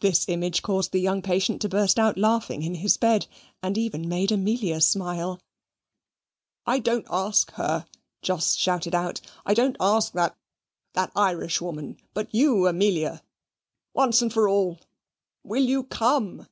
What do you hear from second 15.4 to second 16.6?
will you come?"